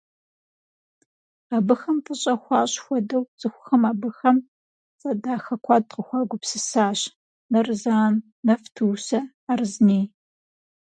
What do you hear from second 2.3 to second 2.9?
хуащӀ